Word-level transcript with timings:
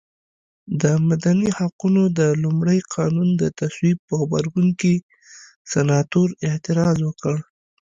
د 0.81 0.83
مدني 1.09 1.49
حقونو 1.57 2.03
د 2.19 2.21
لومړ 2.43 2.67
قانون 2.95 3.29
د 3.41 3.43
تصویب 3.59 3.97
په 4.07 4.13
غبرګون 4.21 4.67
کې 4.79 4.93
سناتور 5.71 6.27
اعتراض 6.47 6.97
وکړ. 7.07 7.35